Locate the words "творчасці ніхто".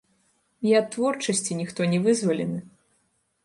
0.95-1.91